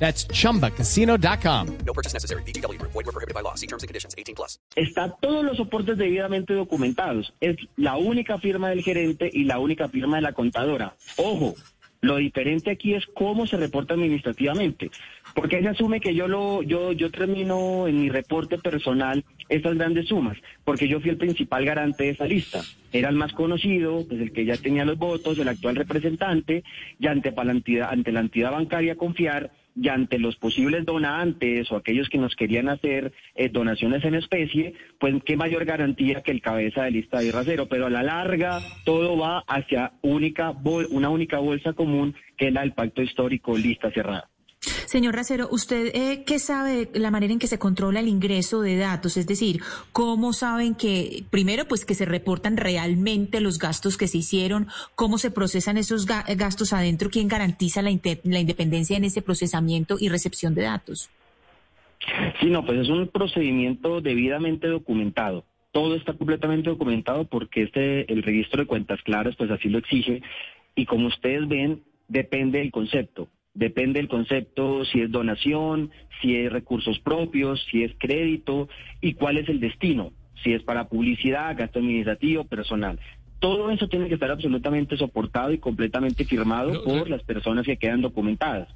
That's 0.00 0.26
chumbacasino.com. 0.28 1.66
No 1.86 1.92
purchase 1.92 2.14
necessary. 2.14 2.42
VGW 2.42 2.78
Group. 2.78 2.92
Void 2.92 3.06
were 3.06 3.12
prohibited 3.12 3.34
by 3.34 3.42
law. 3.42 3.54
See 3.54 3.66
terms 3.68 3.82
and 3.84 3.88
conditions. 3.88 4.14
18 4.18 4.34
plus. 4.34 4.58
Está 4.74 5.14
todos 5.20 5.44
los 5.44 5.56
soportes 5.58 5.96
debidamente 5.98 6.54
documentados. 6.54 7.32
Es 7.40 7.56
la 7.76 7.96
única 7.96 8.38
firma 8.38 8.70
del 8.70 8.82
gerente 8.82 9.30
y 9.32 9.44
la 9.44 9.58
única 9.58 9.88
firma 9.88 10.16
de 10.16 10.22
la 10.22 10.32
contadora. 10.32 10.94
Ojo, 11.18 11.54
lo 12.00 12.16
diferente 12.16 12.70
aquí 12.70 12.94
es 12.94 13.04
cómo 13.14 13.46
se 13.46 13.58
reporta 13.58 13.92
administrativamente. 13.92 14.90
Porque 15.34 15.60
se 15.60 15.68
asume 15.68 16.00
que 16.00 16.14
yo 16.14 16.26
lo, 16.28 16.62
yo, 16.62 16.92
yo 16.92 17.10
termino 17.10 17.86
en 17.86 18.00
mi 18.00 18.08
reporte 18.08 18.56
personal 18.58 19.22
estas 19.50 19.76
grandes 19.76 20.08
sumas, 20.08 20.36
porque 20.64 20.88
yo 20.88 20.98
fui 21.00 21.10
el 21.10 21.18
principal 21.18 21.64
garante 21.64 22.04
de 22.04 22.10
esa 22.10 22.24
lista. 22.24 22.62
Era 22.90 23.10
el 23.10 23.16
más 23.16 23.32
conocido, 23.34 24.04
pues 24.08 24.20
el 24.20 24.32
que 24.32 24.44
ya 24.46 24.56
tenía 24.56 24.84
los 24.84 24.96
votos, 24.98 25.38
el 25.38 25.46
actual 25.48 25.76
representante, 25.76 26.64
y 26.98 27.06
ante, 27.06 27.30
pa- 27.32 27.44
la 27.44 27.52
entidad, 27.52 27.90
ante 27.92 28.10
la 28.12 28.20
entidad 28.20 28.50
bancaria 28.50 28.96
confiar, 28.96 29.52
y 29.80 29.88
ante 29.88 30.18
los 30.18 30.36
posibles 30.36 30.84
donantes 30.84 31.72
o 31.72 31.76
aquellos 31.76 32.10
que 32.10 32.18
nos 32.18 32.36
querían 32.36 32.68
hacer 32.68 33.12
eh, 33.34 33.48
donaciones 33.48 34.04
en 34.04 34.14
especie, 34.14 34.74
pues 34.98 35.14
qué 35.24 35.36
mayor 35.36 35.64
garantía 35.64 36.20
que 36.20 36.32
el 36.32 36.42
cabeza 36.42 36.84
de 36.84 36.90
lista 36.90 37.20
de 37.20 37.32
rasero. 37.32 37.66
Pero 37.66 37.86
a 37.86 37.90
la 37.90 38.02
larga 38.02 38.60
todo 38.84 39.16
va 39.16 39.42
hacia 39.46 39.92
única 40.02 40.54
una 40.90 41.08
única 41.08 41.38
bolsa 41.38 41.72
común 41.72 42.14
que 42.36 42.48
es 42.48 42.52
la 42.52 42.60
del 42.60 42.72
pacto 42.72 43.02
histórico 43.02 43.56
lista 43.56 43.90
cerrada. 43.90 44.29
Señor 44.90 45.14
Racero, 45.14 45.48
¿usted 45.52 45.92
eh, 45.94 46.24
qué 46.26 46.40
sabe 46.40 46.86
de 46.86 46.98
la 46.98 47.12
manera 47.12 47.32
en 47.32 47.38
que 47.38 47.46
se 47.46 47.60
controla 47.60 48.00
el 48.00 48.08
ingreso 48.08 48.60
de 48.60 48.76
datos? 48.76 49.16
Es 49.16 49.28
decir, 49.28 49.60
¿cómo 49.92 50.32
saben 50.32 50.74
que, 50.74 51.22
primero, 51.30 51.64
pues 51.68 51.84
que 51.84 51.94
se 51.94 52.06
reportan 52.06 52.56
realmente 52.56 53.40
los 53.40 53.60
gastos 53.60 53.96
que 53.96 54.08
se 54.08 54.18
hicieron? 54.18 54.66
¿Cómo 54.96 55.18
se 55.18 55.30
procesan 55.30 55.76
esos 55.76 56.08
ga- 56.08 56.24
gastos 56.36 56.72
adentro? 56.72 57.08
¿Quién 57.08 57.28
garantiza 57.28 57.82
la, 57.82 57.92
la 58.24 58.40
independencia 58.40 58.96
en 58.96 59.04
ese 59.04 59.22
procesamiento 59.22 59.96
y 60.00 60.08
recepción 60.08 60.56
de 60.56 60.62
datos? 60.62 61.08
Sí, 62.40 62.46
no, 62.46 62.66
pues 62.66 62.80
es 62.80 62.88
un 62.88 63.06
procedimiento 63.06 64.00
debidamente 64.00 64.66
documentado. 64.66 65.44
Todo 65.70 65.94
está 65.94 66.14
completamente 66.14 66.68
documentado 66.68 67.26
porque 67.26 67.62
este, 67.62 68.12
el 68.12 68.24
registro 68.24 68.62
de 68.62 68.66
cuentas 68.66 69.00
claras, 69.04 69.36
pues 69.36 69.52
así 69.52 69.68
lo 69.68 69.78
exige. 69.78 70.20
Y 70.74 70.84
como 70.86 71.06
ustedes 71.06 71.46
ven, 71.46 71.80
depende 72.08 72.58
del 72.58 72.72
concepto. 72.72 73.28
Depende 73.54 73.98
del 73.98 74.08
concepto 74.08 74.84
si 74.84 75.00
es 75.00 75.10
donación, 75.10 75.90
si 76.22 76.36
es 76.36 76.52
recursos 76.52 76.98
propios, 77.00 77.64
si 77.70 77.82
es 77.82 77.92
crédito 77.98 78.68
y 79.00 79.14
cuál 79.14 79.38
es 79.38 79.48
el 79.48 79.58
destino. 79.60 80.12
Si 80.44 80.52
es 80.52 80.62
para 80.62 80.88
publicidad, 80.88 81.56
gasto 81.58 81.80
administrativo, 81.80 82.44
personal. 82.44 82.98
Todo 83.40 83.70
eso 83.70 83.88
tiene 83.88 84.08
que 84.08 84.14
estar 84.14 84.30
absolutamente 84.30 84.96
soportado 84.96 85.52
y 85.52 85.58
completamente 85.58 86.24
firmado 86.24 86.84
por 86.84 87.04
re- 87.04 87.10
las 87.10 87.22
personas 87.24 87.66
que 87.66 87.76
quedan 87.76 88.02
documentadas. 88.02 88.68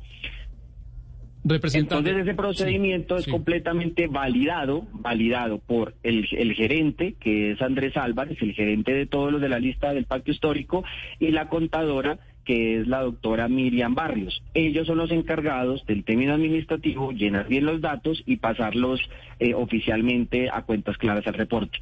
Entonces 1.74 2.16
ese 2.16 2.34
procedimiento 2.34 3.16
Sí, 3.16 3.20
es 3.20 3.24
sí. 3.26 3.30
completamente 3.30 4.06
validado, 4.06 4.86
validado 4.92 5.58
por 5.58 5.94
el, 6.02 6.26
el 6.32 6.54
gerente, 6.54 7.16
que 7.20 7.50
es 7.52 7.60
Andrés 7.60 7.94
Álvarez, 7.98 8.38
el 8.40 8.54
gerente 8.54 8.94
de 8.94 9.04
todos 9.06 9.30
los 9.30 9.42
de 9.42 9.50
la 9.50 9.58
lista 9.58 9.92
del 9.92 10.06
pacto 10.06 10.30
histórico, 10.30 10.84
y 11.20 11.30
la 11.32 11.50
contadora, 11.50 12.18
que 12.44 12.80
es 12.80 12.86
la 12.86 13.02
doctora 13.02 13.48
Miriam 13.48 13.94
Barrios. 13.94 14.42
Ellos 14.54 14.86
son 14.86 14.98
los 14.98 15.10
encargados 15.10 15.84
del 15.86 16.04
término 16.04 16.34
administrativo, 16.34 17.12
llenar 17.12 17.48
bien 17.48 17.64
los 17.64 17.80
datos 17.80 18.22
y 18.26 18.36
pasarlos 18.36 19.00
eh, 19.38 19.54
oficialmente 19.54 20.48
a 20.50 20.62
cuentas 20.62 20.96
claras 20.98 21.26
al 21.26 21.34
reporte. 21.34 21.78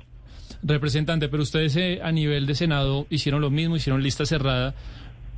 Representante, 0.63 1.29
pero 1.29 1.43
ustedes 1.43 1.77
eh, 1.77 2.01
a 2.03 2.13
nivel 2.13 2.47
de 2.47 2.55
Senado 2.55 3.07
hicieron 3.11 3.41
lo 3.41 3.51
mismo, 3.51 3.77
hicieron 3.77 4.03
lista 4.03 4.25
cerrada, 4.25 4.75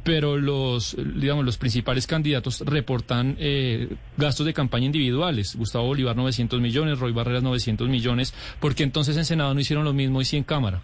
pero 0.02 0.36
los, 0.36 0.96
digamos, 1.16 1.46
los 1.46 1.56
principales 1.56 2.06
candidatos 2.06 2.60
reportan 2.66 3.36
eh, 3.38 3.88
gastos 4.18 4.44
de 4.44 4.52
campaña 4.52 4.84
individuales. 4.84 5.56
Gustavo 5.56 5.86
Bolívar 5.86 6.14
900 6.14 6.60
millones, 6.60 6.98
Roy 6.98 7.12
Barreras 7.12 7.42
900 7.42 7.88
millones. 7.88 8.34
¿Por 8.60 8.74
qué 8.74 8.82
entonces 8.82 9.16
en 9.16 9.24
Senado 9.24 9.54
no 9.54 9.60
hicieron 9.60 9.84
lo 9.84 9.94
mismo 9.94 10.20
y 10.20 10.26
sí 10.26 10.36
en 10.36 10.44
Cámara? 10.44 10.82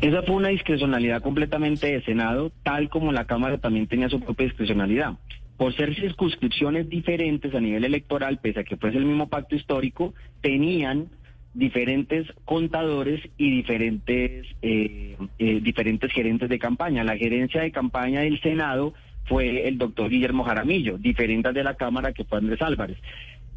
Esa 0.00 0.22
fue 0.22 0.36
una 0.36 0.50
discrecionalidad 0.50 1.22
completamente 1.22 1.88
de 1.88 2.02
Senado, 2.02 2.52
tal 2.62 2.88
como 2.88 3.10
la 3.10 3.26
Cámara 3.26 3.58
también 3.58 3.88
tenía 3.88 4.08
su 4.08 4.20
propia 4.20 4.46
discrecionalidad. 4.46 5.14
Por 5.56 5.74
ser 5.74 5.96
circunscripciones 5.96 6.88
diferentes 6.88 7.52
a 7.52 7.60
nivel 7.60 7.84
electoral, 7.84 8.38
pese 8.38 8.60
a 8.60 8.64
que 8.64 8.76
fuese 8.76 8.98
el 8.98 9.06
mismo 9.06 9.28
pacto 9.28 9.56
histórico, 9.56 10.14
tenían 10.40 11.08
diferentes 11.52 12.28
contadores 12.44 13.20
y 13.36 13.56
diferentes 13.56 14.46
eh, 14.62 15.16
eh, 15.40 15.60
diferentes 15.60 16.12
gerentes 16.12 16.48
de 16.48 16.60
campaña. 16.60 17.02
La 17.02 17.16
gerencia 17.16 17.62
de 17.62 17.72
campaña 17.72 18.20
del 18.20 18.40
Senado 18.40 18.94
fue 19.24 19.66
el 19.66 19.78
doctor 19.78 20.10
Guillermo 20.10 20.44
Jaramillo, 20.44 20.96
diferente 20.96 21.52
de 21.52 21.64
la 21.64 21.74
Cámara 21.74 22.12
que 22.12 22.22
fue 22.22 22.38
Andrés 22.38 22.62
Álvarez. 22.62 22.98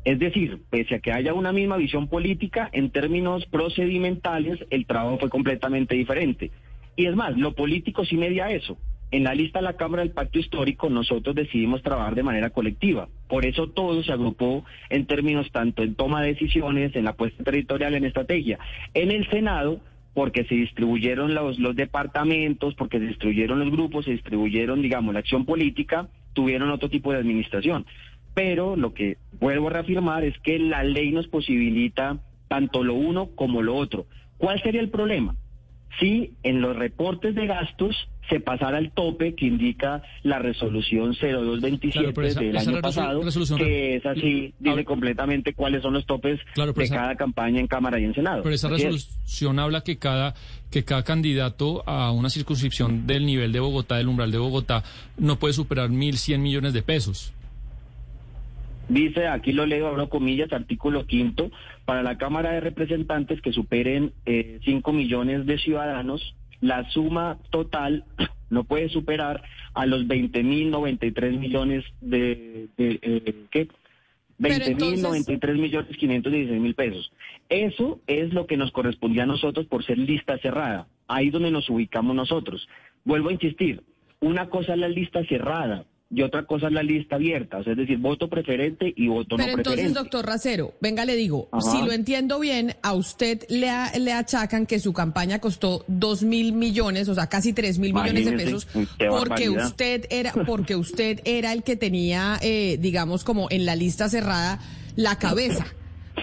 Es 0.04 0.18
decir, 0.20 0.60
pese 0.70 0.96
a 0.96 1.00
que 1.00 1.12
haya 1.12 1.34
una 1.34 1.52
misma 1.52 1.78
visión 1.78 2.08
política, 2.08 2.70
en 2.72 2.90
términos 2.90 3.46
procedimentales, 3.46 4.60
el 4.70 4.86
trabajo 4.86 5.20
fue 5.20 5.30
completamente 5.30 5.96
diferente. 5.96 6.52
Y 6.96 7.06
es 7.06 7.16
más, 7.16 7.38
lo 7.38 7.54
político 7.54 8.04
sí 8.06 8.18
media 8.18 8.52
eso. 8.52 8.78
En 9.12 9.26
la 9.26 9.36
lista 9.36 9.60
de 9.60 9.66
la 9.66 9.74
Cámara 9.76 10.04
del 10.04 10.14
Pacto 10.14 10.40
Histórico 10.40 10.90
nosotros 10.90 11.36
decidimos 11.36 11.84
trabajar 11.84 12.16
de 12.16 12.24
manera 12.24 12.50
colectiva. 12.50 13.10
Por 13.28 13.46
eso 13.46 13.68
todo 13.68 14.02
se 14.04 14.12
agrupó 14.14 14.64
en 14.90 15.06
términos 15.06 15.52
tanto 15.52 15.84
en 15.84 15.96
toma 15.96 16.22
de 16.22 16.30
decisiones, 16.30 16.96
en 16.96 17.04
la 17.04 17.14
puesta 17.14 17.44
territorial, 17.44 17.94
en 17.94 18.06
estrategia. 18.06 18.58
En 18.94 19.12
el 19.12 19.30
Senado, 19.30 19.82
porque 20.14 20.46
se 20.46 20.56
distribuyeron 20.56 21.34
los, 21.36 21.60
los 21.60 21.76
departamentos, 21.76 22.74
porque 22.76 23.00
se 23.00 23.08
distribuyeron 23.08 23.60
los 23.60 23.72
grupos, 23.72 24.06
se 24.06 24.12
distribuyeron, 24.12 24.82
digamos, 24.82 25.14
la 25.14 25.20
acción 25.20 25.46
política, 25.46 26.08
tuvieron 26.32 26.72
otro 26.72 26.90
tipo 26.90 27.12
de 27.12 27.20
administración. 27.20 27.86
Pero 28.34 28.78
lo 28.78 28.94
que 28.94 29.18
vuelvo 29.42 29.68
a 29.68 29.72
reafirmar 29.72 30.24
es 30.24 30.38
que 30.40 30.58
la 30.60 30.84
ley 30.84 31.12
nos 31.12 31.28
posibilita 31.28 32.20
tanto 32.48 32.84
lo 32.84 32.94
uno 32.94 33.28
como 33.36 33.62
lo 33.62 33.76
otro. 33.76 34.06
¿Cuál 34.38 34.62
sería 34.62 34.80
el 34.82 34.90
problema? 34.90 35.36
Si 36.00 36.32
en 36.44 36.62
los 36.62 36.76
reportes 36.78 37.36
de 37.36 37.48
gastos 37.48 37.96
se 38.30 38.40
pasara 38.40 38.78
el 38.78 38.92
tope 38.92 39.36
que 39.36 39.46
indica 39.46 40.04
la 40.24 40.40
resolución 40.40 41.14
0227 41.16 42.14
Claro, 42.14 42.28
esa- 42.28 42.40
del 42.40 42.56
esa 42.56 42.70
año 42.70 42.82
pasado, 42.82 43.22
que 43.58 43.96
es 43.98 44.06
así, 44.06 44.54
dice 44.60 44.70
Habla- 44.70 44.84
completamente 44.86 45.54
cuáles 45.54 45.82
son 45.82 45.94
los 45.94 46.06
topes 46.06 46.40
Claro, 46.54 46.72
de 46.72 46.84
esa- 46.84 46.96
cada 46.96 47.16
campaña 47.18 47.60
en 47.60 47.68
Cámara 47.68 48.00
y 48.00 48.06
en 48.06 48.14
Senado. 48.14 48.42
Pero 48.44 48.56
esa 48.56 48.68
es. 48.68 48.74
resolución 48.74 49.60
habla 49.60 49.82
que 49.82 49.98
cada, 49.98 50.34
que 50.72 50.86
cada 50.86 51.04
candidato 51.04 51.84
a 51.86 52.12
una 52.12 52.30
circunscripción 52.30 53.06
del 53.06 53.26
nivel 53.26 53.52
de 53.52 53.60
Bogotá, 53.60 53.98
del 53.98 54.08
umbral 54.08 54.32
de 54.32 54.38
Bogotá, 54.38 54.84
no 55.18 55.40
puede 55.40 55.54
superar 55.54 55.90
1.100 55.90 56.42
millones 56.42 56.72
de 56.74 56.84
pesos. 56.84 57.34
Dice, 58.92 59.26
aquí 59.28 59.54
lo 59.54 59.66
leo, 59.66 59.88
abro 59.88 60.10
comillas, 60.10 60.52
artículo 60.52 61.06
quinto, 61.06 61.50
para 61.86 62.04
la 62.04 62.18
Cámara 62.18 62.52
de 62.52 62.60
Representantes 62.60 63.42
que 63.42 63.54
superen 63.54 64.12
5 64.26 64.92
millones 64.92 65.46
de 65.46 65.58
ciudadanos, 65.60 66.36
la 66.60 66.90
suma 66.92 67.38
total 67.52 68.04
no 68.50 68.66
puede 68.66 68.90
superar 68.90 69.44
a 69.74 69.86
los 69.86 70.08
20 70.10 70.44
mil 70.44 70.72
93 70.72 71.40
millones 71.40 71.86
de, 72.02 72.68
de 72.76 73.00
eh, 73.02 73.36
¿qué? 73.50 73.70
Pero 74.38 74.56
20 74.56 74.66
mil 74.76 74.96
entonces- 74.96 75.04
93 75.04 75.58
millones 75.58 75.98
516 75.98 76.62
mil 76.62 76.76
pesos. 76.76 77.14
Eso 77.48 78.02
es 78.08 78.34
lo 78.34 78.46
que 78.46 78.58
nos 78.58 78.74
correspondía 78.74 79.24
a 79.24 79.26
nosotros 79.26 79.68
por 79.68 79.86
ser 79.86 80.00
lista 80.00 80.38
cerrada. 80.40 80.88
Ahí 81.08 81.28
es 81.28 81.34
donde 81.34 81.50
nos 81.50 81.70
ubicamos 81.70 82.14
nosotros. 82.14 82.68
Vuelvo 83.06 83.30
a 83.30 83.34
insistir, 83.34 83.84
una 84.20 84.50
cosa 84.50 84.74
es 84.74 84.80
la 84.80 84.90
lista 84.90 85.24
cerrada 85.30 85.86
y 86.14 86.22
otra 86.24 86.46
cosa 86.46 86.68
es 86.68 86.74
la 86.74 86.84
lista 86.84 87.16
abierta, 87.16 87.60
o 87.60 87.64
sea, 87.64 87.72
es 87.72 87.78
decir, 87.78 87.98
voto 87.98 88.30
preferente 88.30 88.94
y 88.96 89.08
voto 89.08 89.38
Pero 89.38 89.54
no 89.54 89.58
entonces, 89.60 89.72
preferente. 89.86 90.00
doctor 90.00 90.26
Racero, 90.26 90.74
venga, 90.82 91.06
le 91.06 91.16
digo, 91.16 91.48
Ajá. 91.54 91.72
si 91.72 91.82
lo 91.86 91.94
entiendo 91.94 92.38
bien, 92.40 92.76
a 92.82 92.94
usted 92.94 93.44
le, 93.50 93.70
a- 93.70 93.98
le 93.98 94.12
achacan 94.12 94.66
que 94.66 94.80
su 94.80 94.92
campaña 94.92 95.40
costó 95.40 95.86
dos 95.88 96.22
mil 96.24 96.52
millones, 96.54 97.08
o 97.08 97.16
sea, 97.16 97.28
casi 97.28 97.54
tres 97.54 97.80
mil 97.80 97.94
millones 97.94 98.26
de 98.26 98.34
pesos, 98.34 98.68
porque 99.10 99.50
usted 99.50 100.06
era, 100.10 100.34
porque 100.46 100.76
usted 100.76 101.22
era 101.24 101.54
el 101.54 101.64
que 101.64 101.78
tenía, 101.78 102.38
eh, 102.42 102.78
digamos, 102.82 103.24
como 103.24 103.48
en 103.50 103.66
la 103.66 103.76
lista 103.78 104.10
cerrada, 104.10 104.60
la 104.98 105.18
cabeza. 105.18 105.66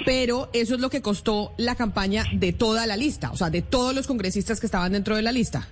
Pero 0.05 0.51
eso 0.53 0.75
es 0.75 0.81
lo 0.83 0.91
que 0.91 1.01
costó 1.01 1.55
la 1.57 1.75
campaña 1.77 2.25
de 2.35 2.53
toda 2.53 2.87
la 2.87 2.97
lista, 2.99 3.31
o 3.33 3.37
sea, 3.37 3.49
de 3.49 3.63
todos 3.63 3.95
los 3.95 4.07
congresistas 4.07 4.61
que 4.61 4.67
estaban 4.67 4.93
dentro 4.93 5.17
de 5.17 5.23
la 5.23 5.33
lista. 5.33 5.67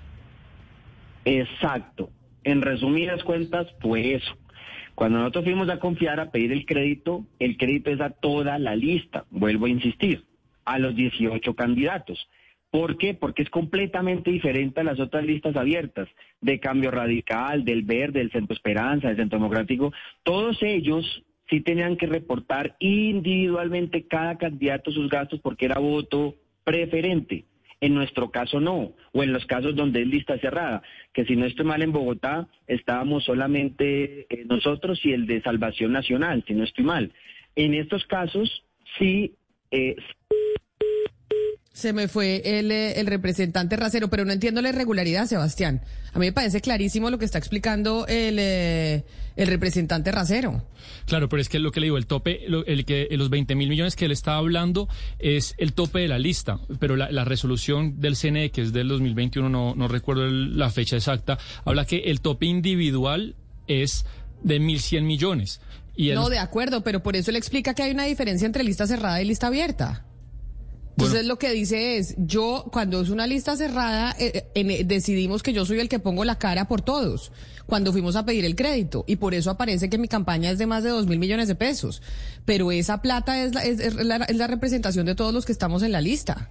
Exacto. 1.25 2.11
En 2.46 2.62
resumidas 2.62 3.24
cuentas, 3.24 3.66
fue 3.80 4.14
eso. 4.14 4.38
Cuando 4.94 5.18
nosotros 5.18 5.46
fuimos 5.46 5.68
a 5.68 5.80
confiar 5.80 6.20
a 6.20 6.30
pedir 6.30 6.52
el 6.52 6.64
crédito, 6.64 7.26
el 7.40 7.56
crédito 7.56 7.90
es 7.90 8.00
a 8.00 8.10
toda 8.10 8.56
la 8.60 8.76
lista, 8.76 9.24
vuelvo 9.30 9.66
a 9.66 9.70
insistir, 9.70 10.22
a 10.64 10.78
los 10.78 10.94
18 10.94 11.54
candidatos. 11.56 12.28
¿Por 12.70 12.98
qué? 12.98 13.14
Porque 13.14 13.42
es 13.42 13.50
completamente 13.50 14.30
diferente 14.30 14.80
a 14.80 14.84
las 14.84 15.00
otras 15.00 15.24
listas 15.24 15.56
abiertas, 15.56 16.08
de 16.40 16.60
Cambio 16.60 16.92
Radical, 16.92 17.64
del 17.64 17.82
Verde, 17.82 18.20
del 18.20 18.30
Centro 18.30 18.54
Esperanza, 18.54 19.08
del 19.08 19.16
Centro 19.16 19.40
Democrático. 19.40 19.92
Todos 20.22 20.62
ellos 20.62 21.24
sí 21.50 21.62
tenían 21.62 21.96
que 21.96 22.06
reportar 22.06 22.76
individualmente 22.78 24.06
cada 24.06 24.38
candidato 24.38 24.92
sus 24.92 25.10
gastos 25.10 25.40
porque 25.40 25.64
era 25.64 25.80
voto 25.80 26.36
preferente. 26.62 27.44
En 27.80 27.95
nuestro 27.95 28.30
caso 28.30 28.59
no, 28.59 28.95
o 29.12 29.23
en 29.23 29.33
los 29.33 29.45
casos 29.45 29.76
donde 29.76 30.02
es 30.02 30.06
lista 30.06 30.38
cerrada, 30.38 30.83
que 31.12 31.25
si 31.26 31.37
no 31.37 31.45
estoy 31.45 31.66
mal 31.66 31.83
en 31.83 31.92
Bogotá, 31.92 32.49
estábamos 32.66 33.25
solamente 33.25 34.26
eh, 34.30 34.45
nosotros 34.47 34.99
y 35.04 35.12
el 35.12 35.26
de 35.26 35.42
Salvación 35.42 35.92
Nacional, 35.92 36.42
si 36.47 36.54
no 36.54 36.64
estoy 36.64 36.85
mal. 36.85 37.12
En 37.54 37.75
estos 37.75 38.04
casos 38.06 38.64
sí 38.99 39.35
eh, 39.71 39.97
Se 41.76 41.92
me 41.92 42.09
fue 42.09 42.40
el, 42.59 42.73
eh, 42.73 42.99
el 42.99 43.06
representante 43.06 43.76
Racero, 43.76 44.09
pero 44.09 44.25
no 44.25 44.33
entiendo 44.33 44.62
la 44.62 44.71
irregularidad, 44.71 45.26
Sebastián. 45.26 45.83
A 46.14 46.18
mí 46.18 46.25
me 46.25 46.33
parece 46.33 46.62
clarísimo 46.62 47.11
lo 47.11 47.18
que 47.18 47.26
está 47.26 47.37
explicando 47.37 48.06
el, 48.06 48.38
eh, 48.38 49.04
el 49.37 49.47
representante 49.47 50.11
Racero. 50.11 50.66
Claro, 51.04 51.28
pero 51.28 51.42
es 51.42 51.50
que 51.50 51.59
lo 51.59 51.73
que 51.73 51.80
le 51.80 51.85
digo, 51.88 51.99
el 51.99 52.06
tope, 52.06 52.40
lo- 52.49 52.64
el 52.64 52.87
que 52.87 53.09
los 53.11 53.28
20 53.28 53.54
mil 53.56 53.68
millones 53.68 53.95
que 53.95 54.06
él 54.06 54.12
está 54.12 54.37
hablando 54.37 54.88
es 55.18 55.54
el 55.59 55.75
tope 55.75 55.99
de 55.99 56.09
la 56.09 56.18
lista, 56.18 56.61
pero 56.80 56.97
la, 56.97 57.11
la 57.11 57.26
resolución 57.26 58.00
del 58.00 58.16
CNE, 58.16 58.50
que 58.52 58.62
es 58.62 58.73
del 58.73 58.88
2021, 58.88 59.50
no, 59.50 59.75
no 59.75 59.87
recuerdo 59.87 60.25
el- 60.25 60.59
la 60.59 60.71
fecha 60.71 60.97
exacta, 60.97 61.37
habla 61.66 61.85
que 61.85 61.99
el 62.06 62.23
tope 62.23 62.47
individual 62.47 63.37
es 63.66 64.06
de 64.42 64.61
1.100 64.61 65.02
millones. 65.02 65.61
Y 65.95 66.09
No, 66.12 66.30
de 66.30 66.38
acuerdo, 66.38 66.83
pero 66.83 67.02
por 67.02 67.16
eso 67.16 67.33
le 67.33 67.38
explica 67.38 67.75
que 67.75 67.83
hay 67.83 67.90
una 67.90 68.04
diferencia 68.04 68.47
entre 68.47 68.64
lista 68.64 68.87
cerrada 68.87 69.21
y 69.21 69.26
lista 69.26 69.49
abierta. 69.49 70.05
Entonces 70.98 71.26
lo 71.26 71.38
que 71.38 71.50
dice 71.52 71.98
es, 71.98 72.14
yo 72.18 72.64
cuando 72.72 73.00
es 73.02 73.10
una 73.10 73.26
lista 73.26 73.54
cerrada, 73.56 74.14
eh, 74.18 74.32
eh, 74.34 74.46
en- 74.54 74.88
decidimos 74.88 75.42
que 75.42 75.52
yo 75.52 75.66
soy 75.66 75.78
el 75.80 75.88
que 75.90 75.98
pongo 75.98 76.24
la 76.24 76.38
cara 76.38 76.68
por 76.68 76.80
todos 76.80 77.32
cuando 77.66 77.92
fuimos 77.92 78.16
a 78.16 78.24
pedir 78.24 78.44
el 78.46 78.54
crédito 78.56 79.04
y 79.06 79.16
por 79.16 79.34
eso 79.34 79.50
aparece 79.50 79.90
que 79.90 79.98
mi 79.98 80.08
campaña 80.08 80.50
es 80.50 80.58
de 80.58 80.66
más 80.66 80.84
de 80.84 80.90
dos 80.90 81.06
mil 81.06 81.18
millones 81.18 81.48
de 81.48 81.54
pesos. 81.54 82.00
Pero 82.46 82.72
esa 82.72 83.02
plata 83.02 83.42
es 83.42 83.54
la, 83.54 83.64
es, 83.64 83.78
es 83.80 83.94
la, 83.96 84.16
es 84.16 84.36
la 84.36 84.46
representación 84.46 85.04
de 85.04 85.14
todos 85.14 85.34
los 85.34 85.44
que 85.44 85.52
estamos 85.52 85.82
en 85.82 85.92
la 85.92 86.00
lista. 86.00 86.50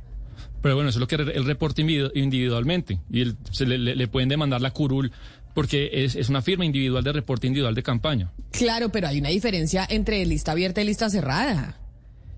Pero 0.61 0.75
bueno, 0.75 0.89
eso 0.89 0.97
es 0.97 1.01
lo 1.01 1.07
que 1.07 1.17
re- 1.17 1.35
él 1.37 1.45
reporta 1.45 1.81
individu- 1.81 2.11
individualmente. 2.13 2.99
Y 3.11 3.21
él- 3.21 3.37
se 3.51 3.65
le, 3.65 3.77
le- 3.79 3.95
le 3.95 4.07
pueden 4.07 4.29
demandar 4.29 4.61
la 4.61 4.71
curul 4.71 5.11
porque 5.55 5.89
es, 5.91 6.15
es 6.15 6.27
una 6.29 6.41
firma 6.41 6.65
individual 6.65 7.03
de 7.03 7.13
reporte 7.13 7.47
individual 7.47 7.73
de 7.73 7.81
campaña. 7.81 8.31
Claro, 8.51 8.89
pero 8.89 9.07
hay 9.07 9.19
una 9.19 9.29
diferencia 9.29 9.87
entre 9.89 10.23
lista 10.25 10.51
abierta 10.51 10.81
y 10.81 10.85
lista 10.85 11.09
cerrada. 11.09 11.79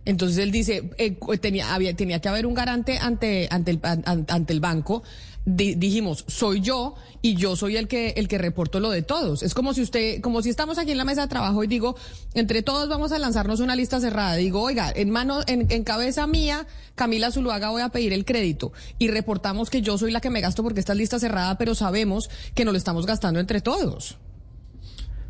Entonces 0.08 0.38
él 0.38 0.52
dice, 0.52 0.90
eh, 0.98 1.18
tenía, 1.42 1.74
había, 1.76 1.94
tenía 1.94 2.22
que 2.22 2.30
haber 2.30 2.46
un 2.46 2.54
garante 2.54 2.98
ante, 2.98 3.50
ante, 3.52 3.72
el, 3.72 3.80
an- 3.84 4.04
an- 4.06 4.26
ante 4.30 4.54
el 4.54 4.62
banco. 4.62 5.04
Di- 5.44 5.76
dijimos, 5.76 6.24
soy 6.28 6.62
yo 6.62 6.96
y 7.22 7.36
yo 7.36 7.56
soy 7.58 7.76
el 7.78 7.88
que, 7.90 8.10
el 8.18 8.28
que 8.30 8.38
reporto 8.38 8.80
lo 8.80 8.90
de 8.90 9.02
todos. 9.02 9.44
Es 9.44 9.54
como 9.54 9.74
si 9.74 9.82
usted, 9.82 10.22
como 10.22 10.42
si 10.42 10.50
estamos 10.50 10.78
aquí 10.78 10.92
en 10.92 10.98
la 10.98 11.04
mesa 11.04 11.22
de 11.24 11.28
trabajo 11.28 11.62
y 11.64 11.68
digo, 11.68 11.98
entre 12.34 12.62
todos 12.64 12.88
vamos 12.88 13.12
a 13.12 13.20
lanzarnos 13.20 13.60
una 13.60 13.76
lista 13.76 14.00
cerrada. 14.00 14.36
Digo, 14.36 14.62
oiga, 14.62 14.92
en 14.96 15.10
mano, 15.10 15.42
en, 15.48 15.68
en 15.70 15.84
cabeza 15.84 16.26
mía, 16.26 16.68
Camila 16.96 17.30
Zuluaga 17.32 17.70
voy 17.70 17.82
a 17.82 17.90
pedir 17.90 18.14
el 18.14 18.24
crédito. 18.24 18.72
Y 19.00 19.10
reportamos 19.10 19.70
que 19.70 19.82
yo 19.82 19.98
soy 19.98 20.12
la 20.12 20.22
que 20.22 20.30
me 20.30 20.40
gasto 20.40 20.64
porque 20.64 20.80
esta 20.80 20.94
es 20.94 21.00
lista 21.00 21.20
cerrada, 21.20 21.58
pero 21.58 21.76
sabemos 21.76 22.30
que 22.56 22.64
nos 22.64 22.74
lo 22.74 22.78
estamos 22.78 23.06
gastando 23.06 23.40
entre 23.42 23.60
todos. 23.62 24.18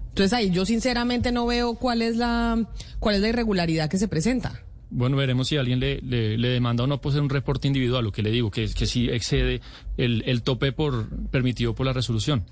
Entonces 0.10 0.34
ahí 0.34 0.50
yo 0.50 0.66
sinceramente 0.66 1.32
no 1.32 1.46
veo 1.46 1.76
cuál 1.76 2.02
es 2.02 2.16
la, 2.18 2.68
cuál 3.00 3.16
es 3.16 3.22
la 3.22 3.28
irregularidad 3.30 3.88
que 3.88 4.00
se 4.00 4.08
presenta. 4.08 4.64
Bueno, 4.90 5.18
veremos 5.18 5.48
si 5.50 5.58
alguien 5.58 5.80
le, 5.80 6.00
le, 6.02 6.38
le 6.38 6.48
demanda 6.48 6.84
o 6.84 6.88
no 6.88 7.02
por 7.02 7.12
ser 7.12 7.22
un 7.22 7.30
reporte 7.30 7.68
individual, 7.68 8.04
lo 8.06 8.12
que 8.12 8.22
le 8.22 8.32
digo, 8.32 8.50
que, 8.52 8.68
que 8.74 8.86
sí 8.86 9.10
excede 9.10 9.62
el, 9.98 10.24
el 10.26 10.44
tope 10.44 10.72
por 10.72 11.10
permitido 11.30 11.76
por 11.76 11.86
la 11.86 11.94
resolución. 11.94 12.46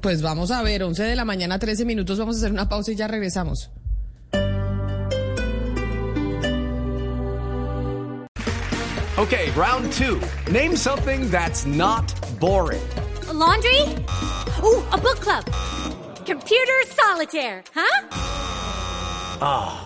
Pues 0.00 0.22
vamos 0.22 0.50
a 0.52 0.62
ver, 0.62 0.84
11 0.84 1.02
de 1.02 1.16
la 1.16 1.24
mañana, 1.24 1.58
13 1.58 1.84
minutos, 1.84 2.18
vamos 2.18 2.36
a 2.36 2.38
hacer 2.38 2.52
una 2.52 2.68
pausa 2.68 2.92
y 2.92 2.96
ya 2.96 3.08
regresamos. 3.08 3.70
Okay, 9.18 9.50
round 9.56 9.90
two. 9.94 10.20
Name 10.52 10.76
something 10.76 11.30
that's 11.30 11.64
not 11.64 12.12
boring. 12.38 12.82
A 13.28 13.32
laundry? 13.32 13.80
Ooh, 14.62 14.84
a 14.92 14.98
book 14.98 15.20
club. 15.20 15.42
Computer 16.26 16.84
solitaire, 16.86 17.64
huh? 17.74 18.06
Ah, 19.40 19.85